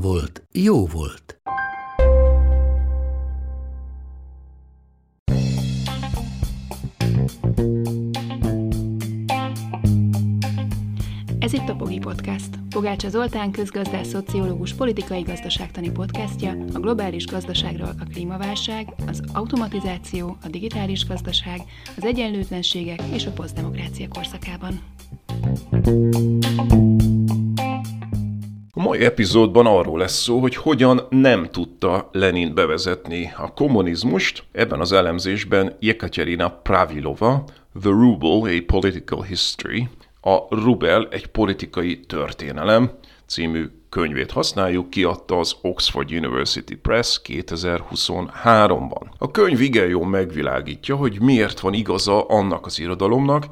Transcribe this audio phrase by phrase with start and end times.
[0.00, 1.40] volt, jó volt.
[11.38, 12.48] Ez itt a Pogi Podcast.
[12.70, 20.48] Pogácsa Zoltán közgazdás, szociológus, politikai gazdaságtani podcastja a globális gazdaságról a klímaválság, az automatizáció, a
[20.48, 21.60] digitális gazdaság,
[21.96, 24.80] az egyenlőtlenségek és a posztdemokrácia korszakában.
[26.68, 26.85] A
[28.86, 34.44] mai epizódban arról lesz szó, hogy hogyan nem tudta Lenin bevezetni a kommunizmust.
[34.52, 37.44] Ebben az elemzésben Jekaterina Pravilova,
[37.80, 39.88] The Ruble, a Political History,
[40.20, 42.90] a Rubel egy politikai történelem
[43.26, 49.02] című könyvét használjuk, kiadta az Oxford University Press 2023-ban.
[49.18, 53.44] A könyv igen jól megvilágítja, hogy miért van igaza annak az irodalomnak,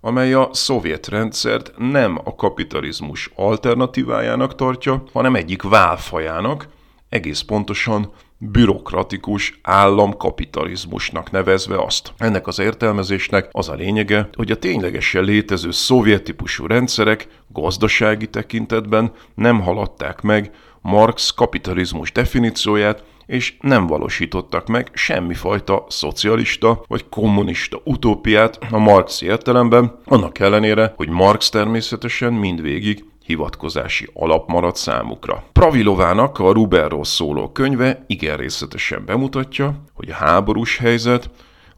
[0.00, 6.68] amely a szovjet rendszert nem a kapitalizmus alternatívájának tartja, hanem egyik válfajának,
[7.08, 12.12] egész pontosan bürokratikus államkapitalizmusnak nevezve azt.
[12.18, 19.12] Ennek az értelmezésnek az a lényege, hogy a ténylegesen létező szovjet típusú rendszerek gazdasági tekintetben
[19.34, 28.58] nem haladták meg Marx kapitalizmus definícióját, és nem valósítottak meg semmifajta szocialista vagy kommunista utópiát
[28.70, 35.44] a Marx értelemben, annak ellenére, hogy Marx természetesen mindvégig hivatkozási alap maradt számukra.
[35.52, 41.30] Pravilovának a Ruberról szóló könyve igen részletesen bemutatja, hogy a háborús helyzet,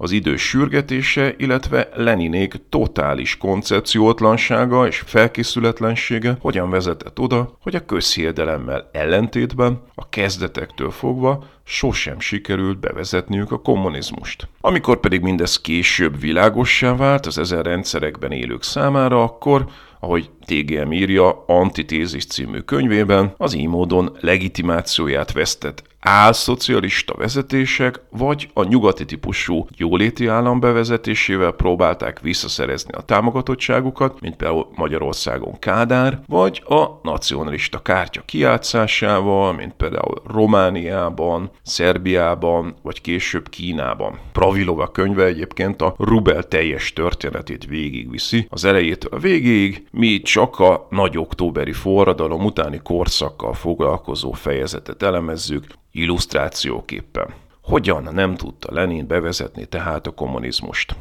[0.02, 8.88] az idő sürgetése, illetve Leninék totális koncepciótlansága és felkészületlensége hogyan vezetett oda, hogy a közhiedelemmel
[8.92, 14.48] ellentétben a kezdetektől fogva sosem sikerült bevezetniük a kommunizmust.
[14.60, 19.66] Amikor pedig mindez később világossá vált az ezen rendszerekben élők számára, akkor
[20.00, 28.64] ahogy TGM írja Antitézis című könyvében, az így módon legitimációját vesztett álszocialista vezetések vagy a
[28.64, 36.86] nyugati típusú jóléti állam bevezetésével próbálták visszaszerezni a támogatottságukat, mint például Magyarországon Kádár, vagy a
[37.02, 44.18] nacionalista kártya kiátszásával, mint például Romániában, Szerbiában, vagy később Kínában.
[44.32, 50.86] Pravilova könyve egyébként a Rubel teljes történetét végigviszi, az elejétől a végéig, mi csak a
[50.90, 57.34] nagy októberi forradalom utáni korszakkal foglalkozó fejezetet elemezzük, illusztrációképpen.
[57.62, 60.96] Hogyan nem tudta Lenin bevezetni tehát a kommunizmust?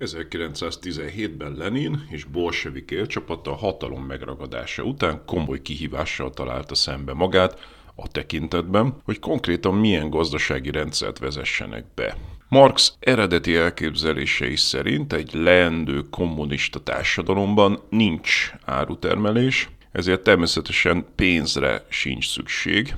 [0.00, 7.58] 1917-ben Lenin és bolsevik élcsapata hatalom megragadása után komoly kihívással találta szembe magát
[7.94, 12.16] a tekintetben, hogy konkrétan milyen gazdasági rendszert vezessenek be.
[12.48, 22.94] Marx eredeti elképzelései szerint egy leendő kommunista társadalomban nincs árutermelés, ezért természetesen pénzre sincs szükség,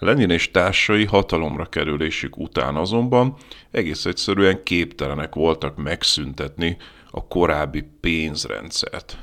[0.00, 3.34] Lenin és társai hatalomra kerülésük után azonban
[3.70, 6.76] egész egyszerűen képtelenek voltak megszüntetni
[7.10, 9.18] a korábbi pénzrendszert.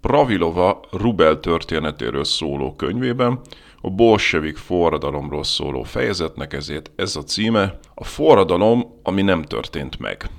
[0.00, 3.40] Pravilova Rubel történetéről szóló könyvében
[3.80, 10.30] a bolsevik forradalomról szóló fejezetnek ezért ez a címe, a forradalom, ami nem történt meg.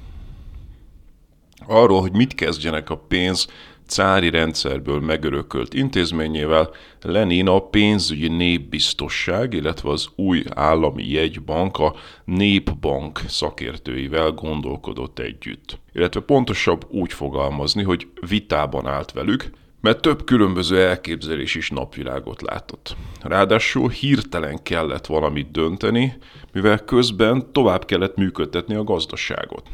[1.67, 3.47] Arról, hogy mit kezdjenek a pénz
[3.91, 6.69] cári rendszerből megörökölt intézményével
[7.01, 11.95] Lenin a pénzügyi népbiztosság, illetve az új állami jegybank, a
[12.25, 15.79] népbank szakértőivel gondolkodott együtt.
[15.93, 19.49] Illetve pontosabb úgy fogalmazni, hogy vitában állt velük,
[19.81, 22.95] mert több különböző elképzelés is napvilágot látott.
[23.21, 26.17] Ráadásul hirtelen kellett valamit dönteni,
[26.53, 29.67] mivel közben tovább kellett működtetni a gazdaságot.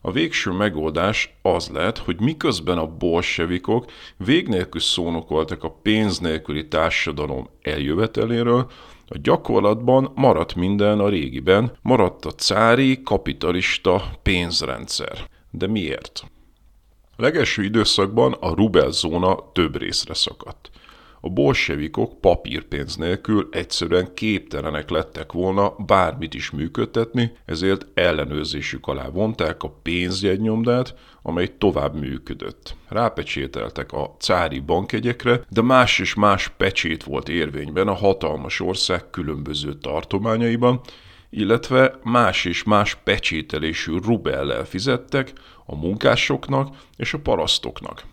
[0.00, 6.68] A végső megoldás az lett, hogy miközben a bolsevikok vég nélkül szónokoltak a pénz nélküli
[6.68, 8.70] társadalom eljöveteléről,
[9.08, 15.28] a gyakorlatban maradt minden a régiben, maradt a cári kapitalista pénzrendszer.
[15.50, 16.24] De miért?
[17.16, 20.70] A legelső időszakban a Rubel zóna több részre szakadt.
[21.20, 29.62] a bolsevikok papírpénz nélkül egyszerűen képtelenek lettek volna bármit is működtetni, ezért ellenőrzésük alá vonták
[29.62, 32.76] a pénzjegynyomdát, amely tovább működött.
[32.88, 39.74] Rápecsételtek a cári bankjegyekre, de más és más pecsét volt érvényben a hatalmas ország különböző
[39.74, 40.80] tartományaiban,
[41.36, 45.32] illetve más és más pecsételésű rubellel fizettek
[45.66, 48.04] a munkásoknak és a parasztoknak.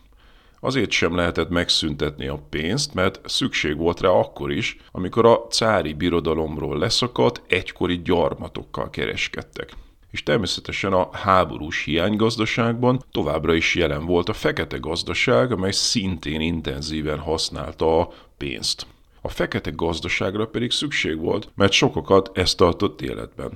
[0.60, 5.94] Azért sem lehetett megszüntetni a pénzt, mert szükség volt rá akkor is, amikor a cári
[5.94, 9.74] birodalomról leszakadt egykori gyarmatokkal kereskedtek.
[10.12, 17.20] És természetesen a háborús hiánygazdaságban továbbra is jelen volt a fekete gazdaság, amely szintén intenzíven
[17.20, 18.86] használta a pénzt.
[19.22, 23.52] A fekete gazdaságra pedig szükség volt, mert sokakat ez tartott életben.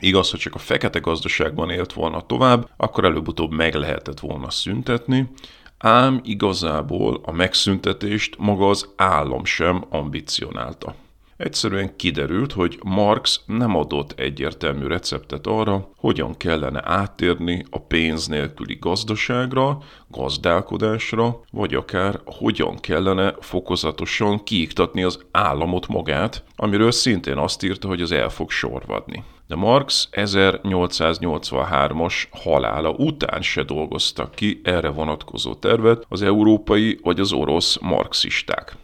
[0.00, 5.30] Igaz, hogy csak a fekete gazdaságban élt volna tovább, akkor előbb-utóbb meg lehetett volna szüntetni,
[5.78, 10.94] ám igazából a megszüntetést maga az állam sem ambicionálta.
[11.36, 18.76] Egyszerűen kiderült, hogy Marx nem adott egyértelmű receptet arra, hogyan kellene áttérni a pénz nélküli
[18.80, 19.78] gazdaságra,
[20.08, 28.00] gazdálkodásra, vagy akár hogyan kellene fokozatosan kiiktatni az államot magát, amiről szintén azt írta, hogy
[28.00, 29.24] az el fog sorvadni.
[29.48, 37.32] De Marx 1883-as halála után se dolgoztak ki erre vonatkozó tervet az európai vagy az
[37.32, 38.76] orosz marxisták.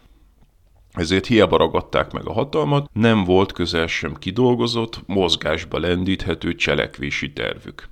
[0.93, 7.89] Ezért hiába ragadták meg a hatalmat, nem volt közel sem kidolgozott, mozgásba lendíthető cselekvési tervük.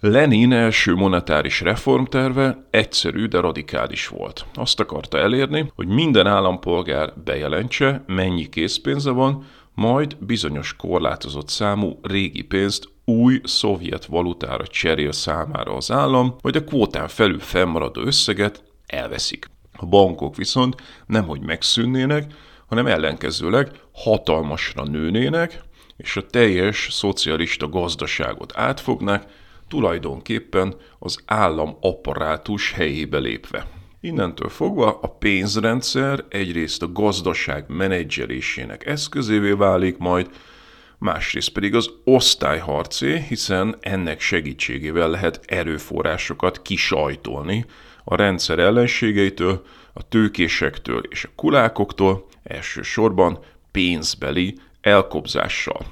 [0.00, 4.46] Lenin első monetáris reformterve egyszerű, de radikális volt.
[4.54, 9.44] Azt akarta elérni, hogy minden állampolgár bejelentse, mennyi készpénze van,
[9.74, 16.64] majd bizonyos korlátozott számú régi pénzt új szovjet valutára cserél számára az állam, vagy a
[16.64, 19.46] kvótán felül fennmaradó összeget elveszik.
[19.80, 20.74] A bankok viszont
[21.06, 22.32] nemhogy megszűnnének,
[22.66, 25.60] hanem ellenkezőleg hatalmasra nőnének,
[25.96, 29.24] és a teljes szocialista gazdaságot átfognák,
[29.68, 33.66] tulajdonképpen az állam apparátus helyébe lépve.
[34.00, 40.30] Innentől fogva a pénzrendszer egyrészt a gazdaság menedzselésének eszközévé válik majd,
[40.98, 47.64] másrészt pedig az osztályharcé, hiszen ennek segítségével lehet erőforrásokat kisajtolni
[48.10, 53.38] a rendszer ellenségeitől, a tőkésektől és a kulákoktól, elsősorban
[53.70, 55.86] pénzbeli elkobzással.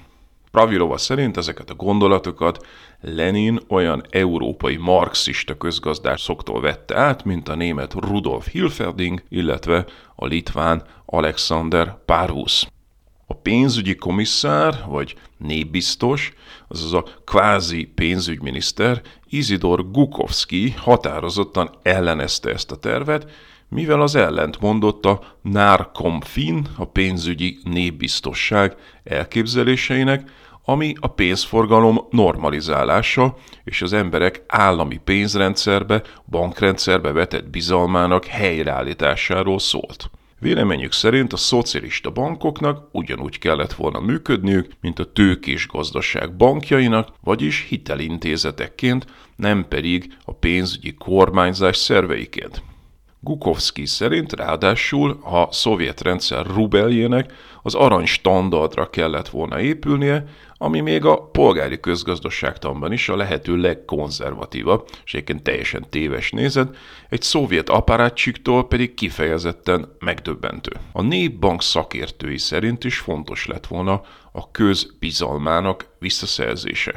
[0.50, 2.66] Pravilova szerint ezeket a gondolatokat
[3.00, 10.82] Lenin olyan európai marxista közgazdászoktól vette át, mint a német Rudolf Hilferding, illetve a litván
[11.04, 12.66] Alexander Parvus.
[13.26, 16.32] A pénzügyi komisszár, vagy népbiztos,
[16.68, 23.30] azaz a kvázi pénzügyminiszter Izidor Gukovski határozottan ellenezte ezt a tervet,
[23.68, 30.30] mivel az ellent mondott a Narkomfin, a pénzügyi népbiztosság elképzeléseinek,
[30.68, 40.10] ami a pénzforgalom normalizálása és az emberek állami pénzrendszerbe, bankrendszerbe vetett bizalmának helyreállításáról szólt.
[40.40, 47.66] Véleményük szerint a szocialista bankoknak ugyanúgy kellett volna működniük, mint a tőkés gazdaság bankjainak, vagyis
[47.68, 49.06] hitelintézetekként,
[49.36, 52.62] nem pedig a pénzügyi kormányzás szerveiként.
[53.26, 60.24] Gukovski szerint ráadásul a szovjet rendszer rubeljének az arany standardra kellett volna épülnie,
[60.58, 66.76] ami még a polgári közgazdaságtanban is a lehető legkonzervatívabb, és egyébként teljesen téves nézet,
[67.08, 70.72] egy szovjet aparátsiktól pedig kifejezetten megdöbbentő.
[70.92, 76.94] A népbank szakértői szerint is fontos lett volna a közbizalmának visszaszerzése.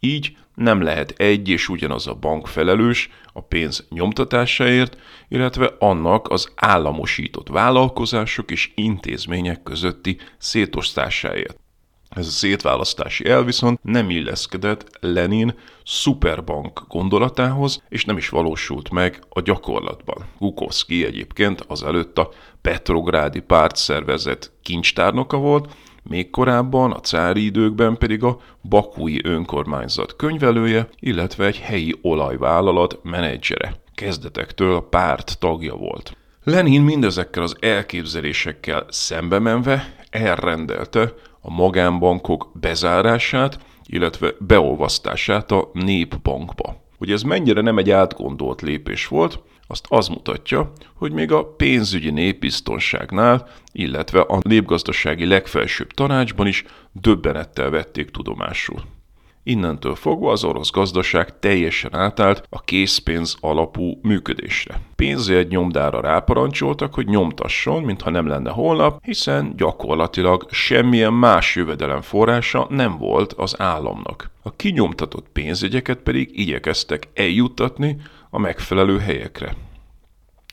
[0.00, 4.96] Így nem lehet egy és ugyanaz a bank felelős a pénz nyomtatásáért,
[5.28, 11.60] illetve annak az államosított vállalkozások és intézmények közötti szétosztásáért.
[12.08, 19.22] Ez a szétválasztási el viszont nem illeszkedett Lenin szuperbank gondolatához, és nem is valósult meg
[19.28, 20.24] a gyakorlatban.
[20.38, 22.30] Gukovszki egyébként azelőtt a
[22.62, 25.72] Petrográdi pártszervezet kincstárnoka volt,
[26.02, 33.74] még korábban, a cári időkben pedig a Bakúi önkormányzat könyvelője, illetve egy helyi olajvállalat menedzsere.
[33.94, 36.16] Kezdetektől a párt tagja volt.
[36.44, 46.76] Lenin mindezekkel az elképzelésekkel szembe menve elrendelte a magánbankok bezárását, illetve beolvasztását a népbankba.
[46.98, 52.10] Hogy ez mennyire nem egy átgondolt lépés volt, azt az mutatja, hogy még a pénzügyi
[52.10, 58.82] népbiztonságnál, illetve a népgazdasági legfelsőbb tanácsban is döbbenettel vették tudomásul.
[59.44, 64.80] Innentől fogva az orosz gazdaság teljesen átállt a készpénz alapú működésre.
[64.96, 72.66] Pénzért nyomdára ráparancsoltak, hogy nyomtasson, mintha nem lenne holnap, hiszen gyakorlatilag semmilyen más jövedelem forrása
[72.70, 74.30] nem volt az államnak.
[74.42, 77.96] A kinyomtatott pénzjegyeket pedig igyekeztek eljuttatni
[78.34, 79.56] a megfelelő helyekre.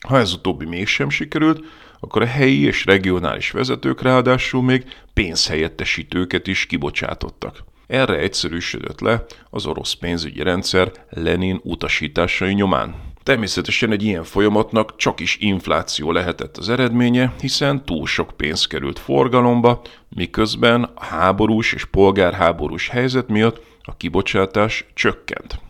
[0.08, 1.64] Ha ez utóbbi mégsem sikerült,
[2.00, 4.84] akkor a helyi és regionális vezetők ráadásul még
[5.14, 7.64] pénzhelyettesítőket is kibocsátottak.
[7.86, 12.94] Erre egyszerűsödött le az orosz pénzügyi rendszer Lenin utasításai nyomán.
[13.22, 18.98] Természetesen egy ilyen folyamatnak csak is infláció lehetett az eredménye, hiszen túl sok pénz került
[18.98, 25.69] forgalomba, miközben a háborús és polgárháborús helyzet miatt a kibocsátás csökkent.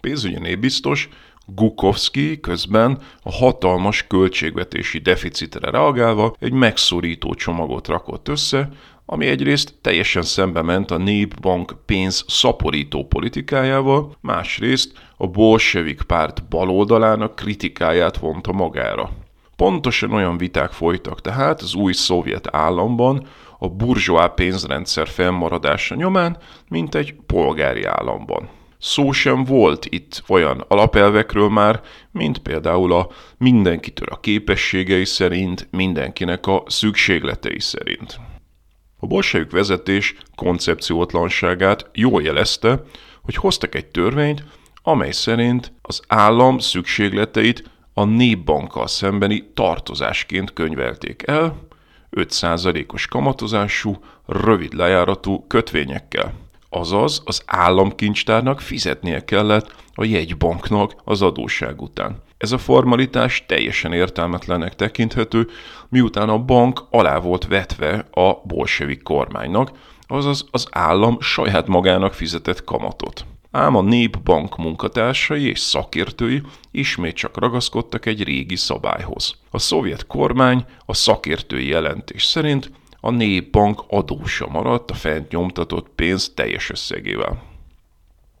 [0.00, 1.08] Pénzügyi népbiztos
[1.54, 8.68] Gukovsky közben a hatalmas költségvetési deficitre reagálva egy megszorító csomagot rakott össze,
[9.06, 17.34] ami egyrészt teljesen szembe ment a népbank pénz szaporító politikájával, másrészt a bolsevik párt baloldalának
[17.34, 19.10] kritikáját vonta magára.
[19.56, 23.26] Pontosan olyan viták folytak tehát az új szovjet államban
[23.58, 26.36] a burzsóá pénzrendszer fennmaradása nyomán,
[26.68, 28.48] mint egy polgári államban.
[28.78, 31.80] Szó sem volt itt olyan alapelvekről már,
[32.10, 38.20] mint például a mindenkitől a képességei szerint, mindenkinek a szükségletei szerint.
[39.00, 42.82] A bolsevik vezetés koncepciótlanságát jól jelezte,
[43.22, 44.44] hogy hoztak egy törvényt,
[44.82, 51.66] amely szerint az állam szükségleteit a népbankkal szembeni tartozásként könyvelték el,
[52.10, 56.47] 5%-os kamatozású, rövid lejáratú kötvényekkel.
[56.70, 62.22] Azaz az államkincstárnak fizetnie kellett a jegybanknak az adóság után.
[62.38, 65.48] Ez a formalitás teljesen értelmetlenek tekinthető,
[65.88, 69.70] miután a bank alá volt vetve a bolsevik kormánynak,
[70.06, 73.24] azaz az állam saját magának fizetett kamatot.
[73.50, 79.34] Ám a népbank munkatársai és szakértői ismét csak ragaszkodtak egy régi szabályhoz.
[79.50, 82.70] A szovjet kormány a szakértői jelentés szerint
[83.00, 87.42] a népbank adósa maradt a fent nyomtatott pénz teljes összegével.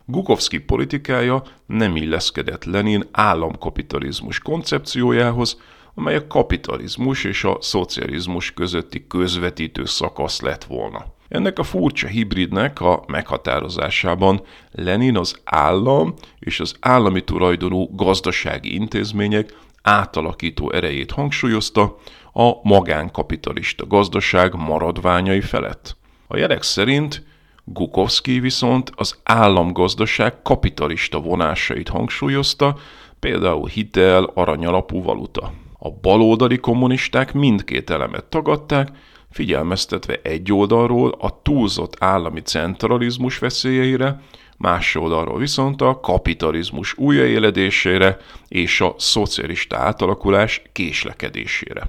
[0.04, 5.60] Gukovsky politikája nem illeszkedett Lenin államkapitalizmus koncepciójához,
[5.94, 11.04] amely a kapitalizmus és a szocializmus közötti közvetítő szakasz lett volna.
[11.28, 14.40] Ennek a furcsa hibridnek a meghatározásában
[14.72, 21.96] Lenin az állam és az állami tulajdonú gazdasági intézmények átalakító erejét hangsúlyozta
[22.32, 25.96] a magánkapitalista gazdaság maradványai felett.
[26.26, 27.26] A jelek szerint
[27.64, 32.76] Gukovsky viszont az államgazdaság kapitalista vonásait hangsúlyozta,
[33.20, 35.52] például hitel, aranyalapú valuta.
[35.78, 38.88] A baloldali kommunisták mindkét elemet tagadták,
[39.30, 44.20] figyelmeztetve egy oldalról a túlzott állami centralizmus veszélyeire,
[44.58, 48.16] más oldalról viszont a kapitalizmus újraéledésére
[48.48, 51.82] és a szocialista átalakulás késlekedésére.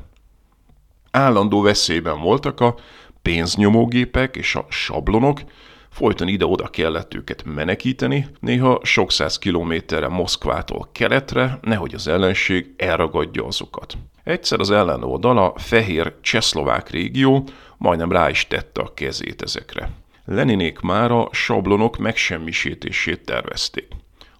[1.12, 2.76] Állandó veszélyben voltak a
[3.22, 5.42] pénznyomógépek és a sablonok,
[5.90, 13.46] folyton ide-oda kellett őket menekíteni, néha sok száz kilométerre Moszkvától keletre, nehogy az ellenség elragadja
[13.46, 13.98] azokat.
[14.24, 17.44] Egyszer az ellenoldal, a fehér csehszlovák régió
[17.78, 19.90] majdnem rá is tette a kezét ezekre.
[20.32, 23.88] Leninék már a sablonok megsemmisítését tervezték.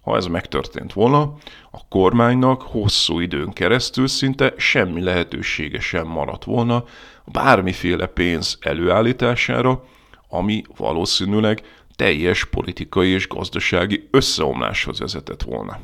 [0.00, 1.34] Ha ez megtörtént volna,
[1.70, 6.84] a kormánynak hosszú időn keresztül szinte semmi lehetősége sem maradt volna
[7.24, 9.84] bármiféle pénz előállítására,
[10.28, 11.62] ami valószínűleg
[11.96, 15.78] teljes politikai és gazdasági összeomláshoz vezetett volna.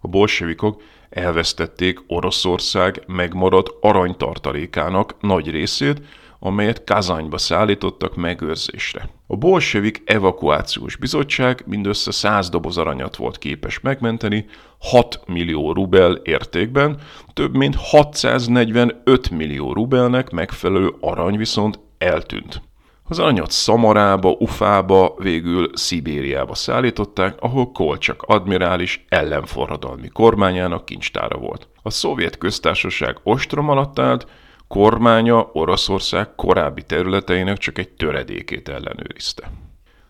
[0.00, 6.00] A bolsevikok elvesztették Oroszország megmaradt aranytartalékának nagy részét,
[6.38, 9.08] amelyet Kazányba szállítottak megőrzésre.
[9.26, 14.46] A bolsevik evakuációs bizottság mindössze 100 doboz aranyat volt képes megmenteni,
[14.78, 17.00] 6 millió rubel értékben,
[17.32, 22.62] több mint 645 millió rubelnek megfelelő arany viszont eltűnt.
[23.10, 31.68] Az aranyat Szamarába, Ufába, végül Szibériába szállították, ahol Kolcsak admirális ellenforradalmi kormányának kincstára volt.
[31.82, 34.26] A szovjet köztársaság ostrom alatt állt,
[34.68, 39.50] kormánya Oroszország korábbi területeinek csak egy töredékét ellenőrizte.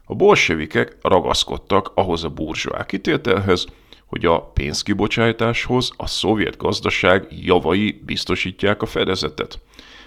[0.05, 3.67] A bolsevikek ragaszkodtak ahhoz a burzsóá kitételhez,
[4.07, 9.61] hogy a pénzkibocsátáshoz a szovjet gazdaság javai biztosítják a fedezetet.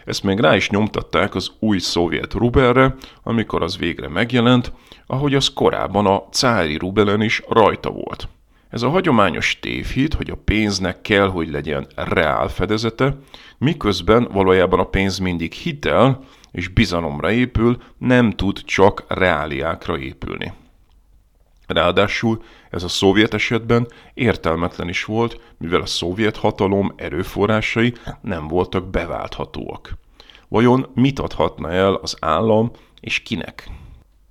[0.06, 4.74] Ezt még rá is nyomtatták az új szovjet rubelre, amikor az végre megjelent,
[5.08, 8.28] ahogy az korábban a cári rubelen is rajta volt.
[8.72, 13.16] Ez a hagyományos tévhit, hogy a pénznek kell, hogy legyen reál fedezete,
[13.58, 20.54] miközben valójában a pénz mindig hitel és bizalomra épül, nem tud csak reáliákra épülni.
[21.68, 28.90] Ráadásul ez a szovjet esetben értelmetlen is volt, mivel a szovjet hatalom erőforrásai nem voltak
[28.90, 29.98] beválthatóak.
[30.48, 33.70] Vajon mit adhatna el az állam és kinek?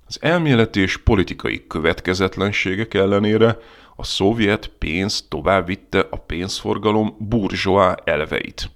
[0.07, 3.57] Az elméleti és politikai következetlenségek ellenére
[4.01, 8.71] a szovjet pénz továbbvitte a pénzforgalom burzsóá elveit.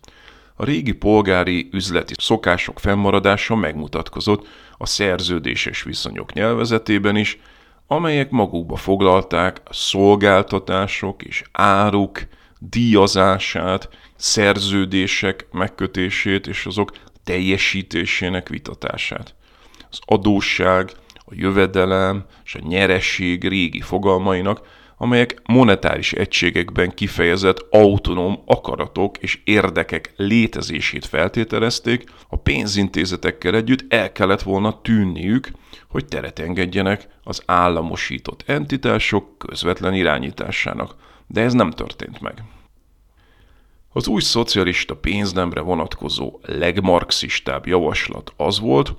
[0.55, 7.39] A régi polgári üzleti szokások fennmaradása megmutatkozott a szerződéses viszonyok nyelvezetében is,
[7.87, 12.21] amelyek magukba foglalták szolgáltatások és áruk
[12.59, 16.91] díjazását, szerződések megkötését és azok
[17.23, 19.35] teljesítésének vitatását.
[19.89, 29.17] Az adósság, a jövedelem és a nyereség régi fogalmainak, amelyek monetáris egységekben kifejezett autonóm akaratok
[29.17, 35.51] és érdekek létezését feltételezték, a pénzintézetekkel együtt el kellett volna tűnniük,
[35.87, 40.95] hogy teret engedjenek az államosított entitások közvetlen irányításának.
[41.27, 42.43] De ez nem történt meg.
[43.93, 48.93] Az új szocialista pénznemre vonatkozó legmarxistább javaslat az volt,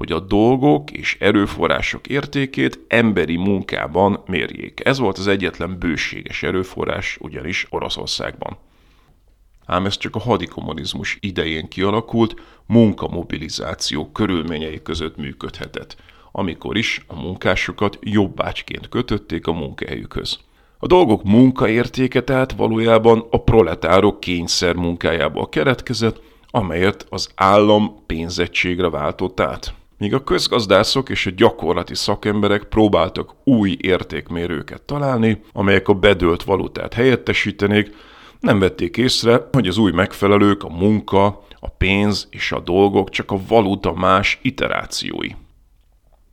[0.00, 4.80] hogy a dolgok és erőforrások értékét emberi munkában mérjék.
[4.84, 8.58] Ez volt az egyetlen bőséges erőforrás ugyanis Oroszországban.
[9.66, 12.34] Ám ez csak a hadikommunizmus idején kialakult
[12.66, 15.96] munkamobilizáció körülményei között működhetett,
[16.32, 20.38] amikor is a munkásokat jobbácsként kötötték a munkahelyükhöz.
[20.78, 29.40] A dolgok munkaértéke tehát valójában a proletárok kényszer munkájából keretkezett, amelyet az állam pénzettségre váltott
[29.40, 29.78] át.
[30.00, 36.94] Míg a közgazdászok és a gyakorlati szakemberek próbáltak új értékmérőket találni, amelyek a bedőlt valutát
[36.94, 37.94] helyettesítenék,
[38.38, 43.30] nem vették észre, hogy az új megfelelők a munka, a pénz és a dolgok csak
[43.30, 45.28] a valuta más iterációi.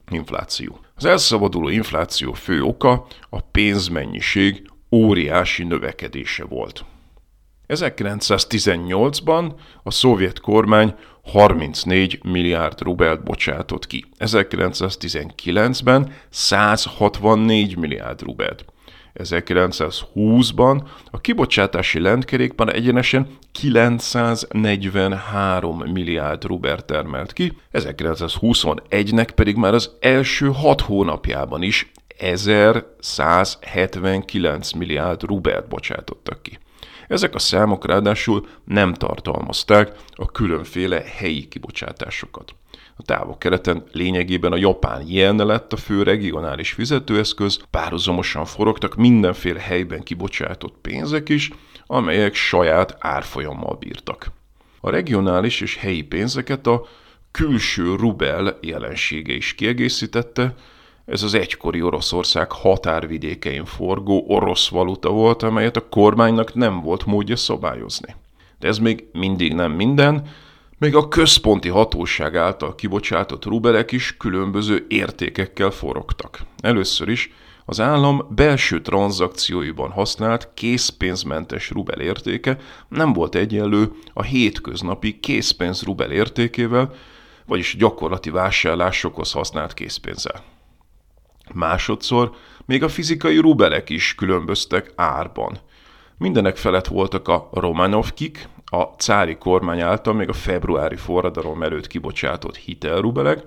[0.09, 0.79] Infláció.
[0.95, 6.85] Az elszabaduló infláció fő oka a pénzmennyiség óriási növekedése volt.
[7.67, 10.95] 1918-ban a szovjet kormány
[11.27, 14.05] 34 milliárd rubelt bocsátott ki.
[14.19, 18.65] 1919-ben 164 milliárd rubelt.
[19.15, 30.51] 1920-ban a kibocsátási lentkerékben egyenesen 943 milliárd rubert termelt ki, 1921-nek pedig már az első
[30.53, 36.59] hat hónapjában is 1179 milliárd rubert bocsátottak ki.
[37.07, 42.55] Ezek a számok ráadásul nem tartalmazták a különféle helyi kibocsátásokat.
[42.95, 50.03] A távok-keleten lényegében a japán yen lett a fő regionális fizetőeszköz, párhuzamosan forogtak mindenféle helyben
[50.03, 51.51] kibocsátott pénzek is,
[51.85, 54.31] amelyek saját árfolyammal bírtak.
[54.79, 56.87] A regionális és helyi pénzeket a
[57.31, 60.55] külső rubel jelensége is kiegészítette,
[61.07, 67.35] ez az egykori Oroszország határvidékein forgó orosz valuta volt, amelyet a kormánynak nem volt módja
[67.35, 68.15] szabályozni.
[68.59, 70.27] De ez még mindig nem minden,
[70.77, 76.39] még a központi hatóság által kibocsátott rubelek is különböző értékekkel forogtak.
[76.61, 77.31] Először is
[77.65, 82.57] az állam belső tranzakcióiban használt készpénzmentes rubel értéke
[82.89, 86.93] nem volt egyenlő a hétköznapi készpénz rubel értékével,
[87.45, 90.56] vagyis gyakorlati vásárlásokhoz használt készpénzzel.
[91.53, 92.31] Másodszor
[92.65, 95.59] még a fizikai rubelek is különböztek árban.
[96.17, 102.55] Mindenek felett voltak a Romanovkik, a cári kormány által még a februári forradalom előtt kibocsátott
[102.55, 103.43] hitelrubelek,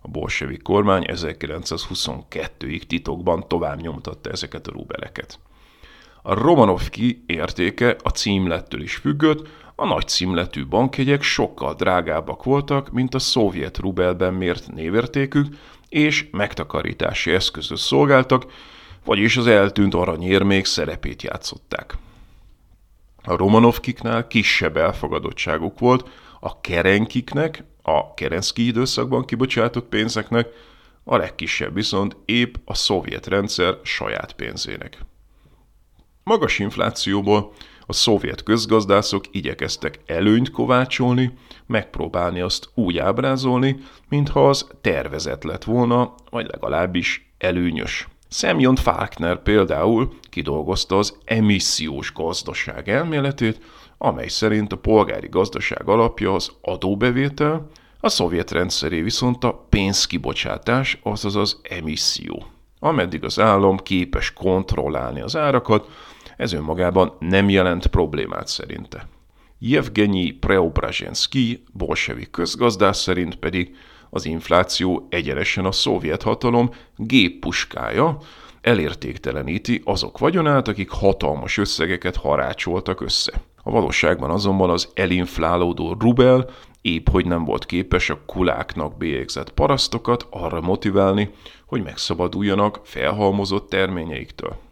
[0.00, 5.38] a bolsevik kormány 1922-ig titokban tovább nyomtatta ezeket a rubeleket.
[6.22, 13.14] A Romanovki értéke a címlettől is függött, a nagy címletű bankjegyek sokkal drágábbak voltak, mint
[13.14, 15.46] a szovjet rubelben mért névértékük,
[15.90, 18.52] és megtakarítási eszközös szolgáltak,
[19.04, 21.96] vagyis az eltűnt aranyérmék szerepét játszották.
[23.22, 26.08] A Romanovkiknál kisebb elfogadottságuk volt,
[26.40, 30.48] a kerenkiknek, a kerenszki időszakban kibocsátott pénzeknek,
[31.04, 34.98] a legkisebb viszont épp a szovjet rendszer saját pénzének.
[36.24, 37.52] Magas inflációból
[37.90, 41.32] a szovjet közgazdászok igyekeztek előnyt kovácsolni,
[41.66, 43.76] megpróbálni azt úgy ábrázolni,
[44.08, 48.08] mintha az tervezett lett volna, vagy legalábbis előnyös.
[48.28, 53.60] Semyon Falkner például kidolgozta az emissziós gazdaság elméletét,
[53.98, 57.68] amely szerint a polgári gazdaság alapja az adóbevétel,
[58.00, 62.44] a szovjet rendszeré viszont a pénzkibocsátás, azaz az emisszió.
[62.78, 65.88] Ameddig az állam képes kontrollálni az árakat,
[66.40, 69.08] ez önmagában nem jelent problémát szerinte.
[69.58, 73.76] Yevgenyi Preobrazhensky, bolsevik közgazdás szerint pedig
[74.10, 78.18] az infláció egyenesen a szovjet hatalom géppuskája,
[78.60, 83.32] elértékteleníti azok vagyonát, akik hatalmas összegeket harácsoltak össze.
[83.62, 86.50] A valóságban azonban az elinflálódó rubel
[86.80, 91.30] épp hogy nem volt képes a kuláknak bélyegzett parasztokat arra motiválni,
[91.66, 94.69] hogy megszabaduljanak felhalmozott terményeiktől.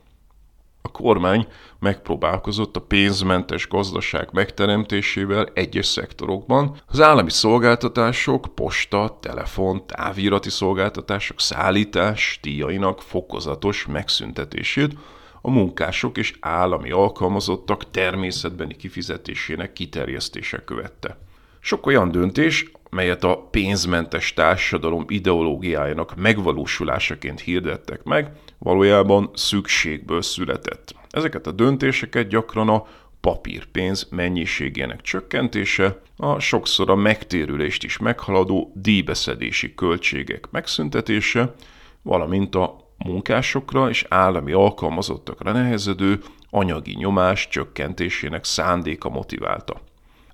[0.88, 1.46] A kormány
[1.78, 12.38] megpróbálkozott a pénzmentes gazdaság megteremtésével egyes szektorokban, az állami szolgáltatások, posta, telefon, távirati szolgáltatások szállítás
[12.42, 14.92] díjainak fokozatos megszüntetését,
[15.40, 21.18] a munkások és állami alkalmazottak természetbeni kifizetésének kiterjesztése követte.
[21.60, 30.94] Sok olyan döntés, melyet a pénzmentes társadalom ideológiájának megvalósulásaként hirdettek meg, valójában szükségből született.
[31.10, 32.86] Ezeket a döntéseket gyakran a
[33.20, 41.54] papírpénz mennyiségének csökkentése, a sokszor a megtérülést is meghaladó díjbeszedési költségek megszüntetése,
[42.02, 49.80] valamint a munkásokra és állami alkalmazottakra nehezedő anyagi nyomás csökkentésének szándéka motiválta.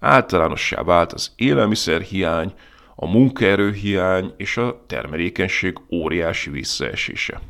[0.00, 2.52] Általánossá vált az élelmiszerhiány,
[2.94, 7.40] a munkaerőhiány és a termelékenység óriási visszaesése.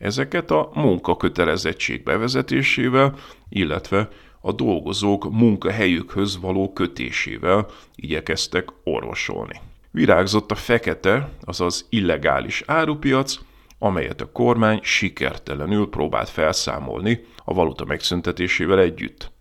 [0.00, 3.14] Ezeket a munkakötelezettség bevezetésével,
[3.48, 4.08] illetve
[4.40, 9.60] a dolgozók munkahelyükhöz való kötésével igyekeztek orvosolni.
[9.90, 13.38] Virágzott a fekete, azaz illegális árupiac,
[13.78, 19.32] amelyet a kormány sikertelenül próbált felszámolni a valuta megszüntetésével együtt.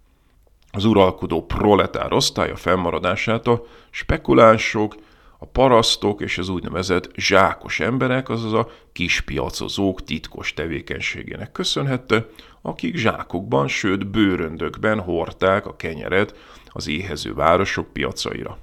[0.71, 4.95] Az uralkodó proletár osztálya fennmaradását a spekulánsok,
[5.41, 12.27] a parasztok és az úgynevezett zsákos emberek, azaz a kispiacozók titkos tevékenységének köszönhette,
[12.61, 16.35] akik zsákokban, sőt bőröndökben hordták a kenyeret
[16.67, 18.57] az éhező városok piacaira.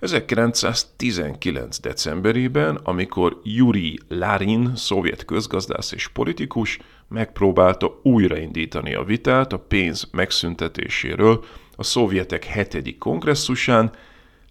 [0.00, 1.80] 1919.
[1.80, 11.44] decemberében, amikor Yuri Larin, szovjet közgazdász és politikus, megpróbálta újraindítani a vitát a pénz megszüntetéséről
[11.76, 13.92] a szovjetek hetedik kongresszusán,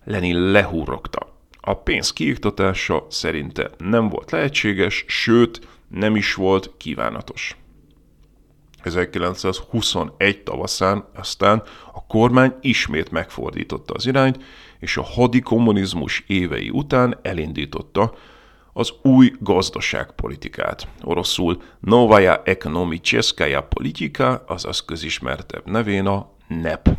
[0.03, 1.36] Lenin lehúrogta.
[1.67, 7.57] A pénz kiiktatása szerinte nem volt lehetséges, sőt, nem is volt kívánatos.
[8.83, 14.43] 1921 tavaszán aztán a kormány ismét megfordította az irányt,
[14.79, 18.13] és a hadi kommunizmus évei után elindította
[18.73, 20.87] az új gazdaságpolitikát.
[21.03, 26.89] Oroszul Novaya Ekonomicheskaya Politika, azaz közismertebb nevén a NEP.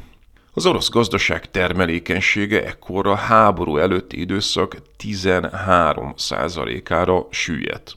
[0.58, 7.96] Az orosz gazdaság termelékenysége ekkor a háború előtti időszak 13%-ára süllyedt.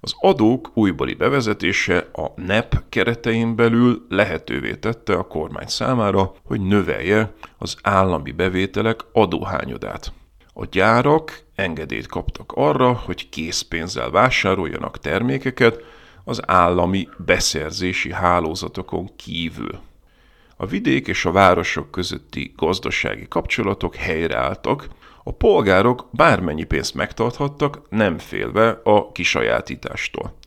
[0.00, 7.32] Az adók újbeli bevezetése a NEP keretein belül lehetővé tette a kormány számára, hogy növelje
[7.58, 10.12] az állami bevételek adóhányodát.
[10.52, 15.82] A gyárak engedélyt kaptak arra, hogy készpénzzel vásároljanak termékeket
[16.24, 19.80] az állami beszerzési hálózatokon kívül.
[20.64, 24.88] A vidék és a városok közötti gazdasági kapcsolatok helyreálltak,
[25.24, 30.38] a polgárok bármennyi pénzt megtarthattak, nem félve a kisajátítástól.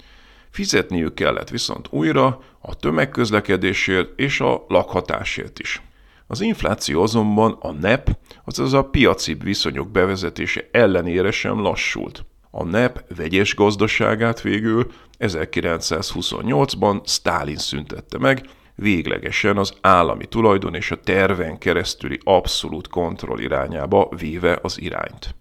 [0.49, 5.81] Fizetniük kellett viszont újra a tömegközlekedésért és a lakhatásért is.
[6.27, 12.25] Az infláció azonban a NEP, azaz a piaci viszonyok bevezetése ellenére sem lassult.
[12.51, 18.45] A NEP vegyes gazdaságát végül 1928-ban Stalin szüntette meg,
[18.77, 25.35] véglegesen az állami tulajdon és a terven keresztüli abszolút kontroll irányába véve az irányt.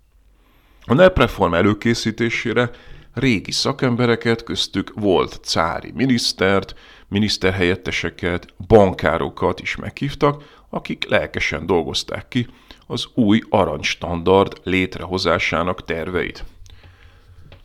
[0.85, 2.71] A NEP-reform előkészítésére
[3.15, 6.75] régi szakembereket, köztük volt cári minisztert,
[7.09, 12.47] miniszterhelyetteseket, bankárokat is meghívtak, akik lelkesen dolgozták ki
[12.87, 16.45] az új aranystandard létrehozásának terveit.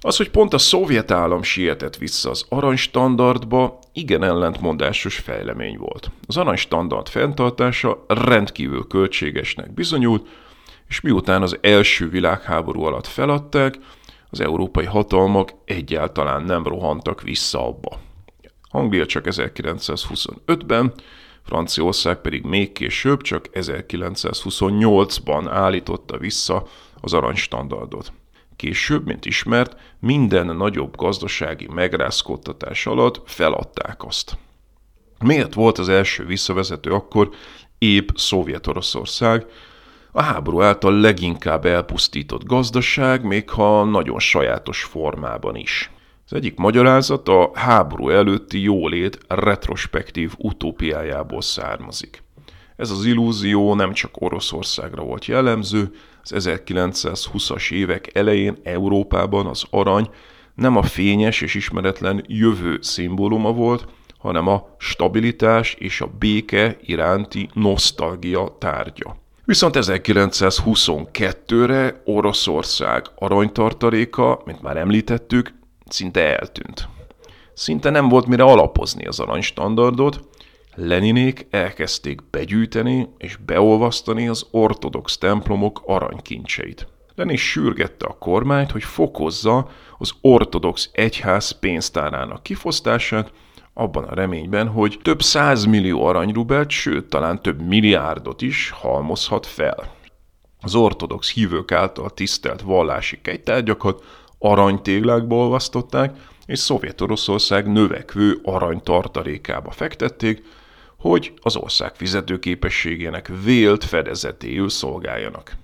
[0.03, 6.11] Az, hogy pont a szovjet állam sietett vissza az aranystandardba, igen ellentmondásos fejlemény volt.
[6.27, 10.27] Az aranystandard fenntartása rendkívül költségesnek bizonyult,
[10.87, 13.77] és miután az első világháború alatt feladták,
[14.29, 17.99] az európai hatalmak egyáltalán nem rohantak vissza abba.
[18.69, 20.93] Anglia csak 1925-ben,
[21.45, 26.67] Franciaország pedig még később, csak 1928-ban állította vissza
[27.01, 28.11] az aranystandardot.
[28.61, 34.37] Később, mint ismert, minden nagyobb gazdasági megrázkódtatás alatt feladták azt.
[35.23, 37.29] Miért volt az első visszavezető akkor
[37.77, 39.45] épp Szovjet-Oroszország,
[40.11, 45.91] a háború által leginkább elpusztított gazdaság, még ha nagyon sajátos formában is.
[46.25, 52.23] Az egyik magyarázat a háború előtti jólét retrospektív utópiájából származik.
[52.81, 55.91] Ez az illúzió nem csak Oroszországra volt jellemző,
[56.23, 60.09] az 1920-as évek elején Európában az arany
[60.55, 63.85] nem a fényes és ismeretlen jövő szimbóluma volt,
[64.17, 69.15] hanem a stabilitás és a béke iránti nosztalgia tárgya.
[69.45, 75.53] Viszont 1922-re Oroszország aranytartaléka, mint már említettük,
[75.85, 76.87] szinte eltűnt.
[77.53, 80.29] Szinte nem volt mire alapozni az aranystandardot,
[80.83, 86.87] Leninék elkezdték begyűjteni és beolvasztani az ortodox templomok aranykincseit.
[87.15, 93.31] Lenin sürgette a kormányt, hogy fokozza az ortodox egyház pénztárának kifosztását,
[93.73, 99.95] abban a reményben, hogy több százmillió aranyrubelt, sőt talán több milliárdot is halmozhat fel.
[100.59, 104.03] Az ortodox hívők által tisztelt vallási kegytárgyakat
[104.39, 106.15] aranytéglákba olvasztották,
[106.45, 110.59] és Szovjet-Oroszország növekvő aranytartalékába fektették,
[111.01, 115.55] hogy az ország fizetőképességének vélt fedezetéül szolgáljanak.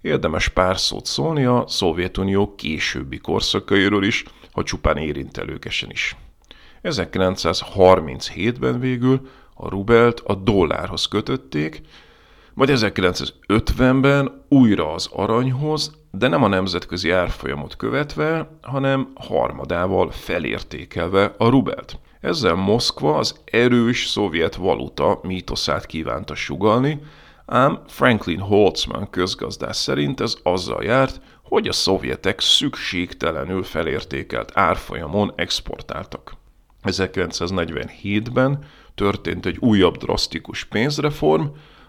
[0.00, 6.16] Érdemes pár szót szólni a Szovjetunió későbbi korszakairól is, ha csupán érintelőkesen is.
[6.82, 11.80] 1937-ben végül a rubelt a dollárhoz kötötték,
[12.54, 21.48] majd 1950-ben újra az aranyhoz, de nem a nemzetközi árfolyamot követve, hanem harmadával felértékelve a
[21.48, 21.98] rubelt.
[22.20, 27.00] Ezzel Moszkva az erős szovjet valuta mítoszát kívánta sugalni,
[27.46, 36.32] ám Franklin Holtzman közgazdás szerint ez azzal járt, hogy a szovjetek szükségtelenül felértékelt árfolyamon exportáltak.
[36.82, 41.44] 1947-ben történt egy újabb drasztikus pénzreform,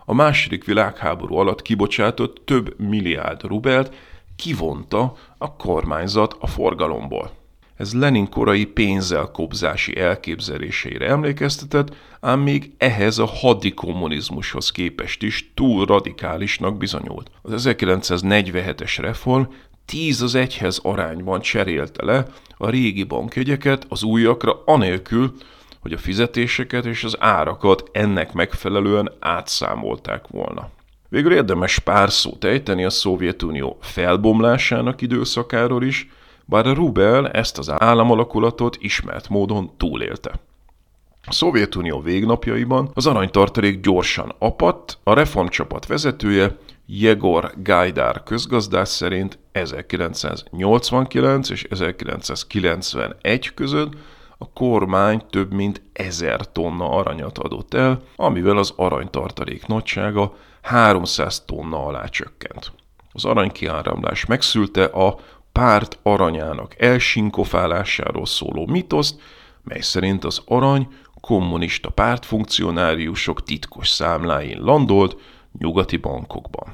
[0.05, 3.95] a második világháború alatt kibocsátott több milliárd rubelt
[4.35, 7.40] kivonta a kormányzat a forgalomból.
[7.81, 15.85] Ez Lenin korai pénzelkobzási elképzeléseire emlékeztetett, ám még ehhez a hadi kommunizmushoz képest is túl
[15.85, 17.31] radikálisnak bizonyult.
[17.41, 19.43] Az 1947-es reform
[19.85, 22.25] 10 az egyhez arányban cserélte le
[22.57, 25.33] a régi bankjegyeket az újakra anélkül,
[25.79, 30.69] hogy a fizetéseket és az árakat ennek megfelelően átszámolták volna.
[31.09, 36.07] Végül érdemes pár szót ejteni a Szovjetunió felbomlásának időszakáról is,
[36.51, 40.31] bár a Rubel ezt az államalakulatot ismert módon túlélte.
[41.25, 51.49] A Szovjetunió végnapjaiban az aranytartalék gyorsan apadt, a reformcsapat vezetője Jegor Gajdár közgazdás szerint 1989
[51.49, 53.93] és 1991 között
[54.37, 61.85] a kormány több mint ezer tonna aranyat adott el, amivel az aranytartalék nagysága 300 tonna
[61.85, 62.71] alá csökkent.
[63.11, 65.17] Az aranykiáramlás megszülte a
[65.51, 69.21] párt aranyának elsinkofálásáról szóló mitoszt,
[69.63, 70.87] mely szerint az arany
[71.21, 75.17] kommunista pártfunkcionáriusok titkos számláin landolt
[75.59, 76.73] nyugati bankokban.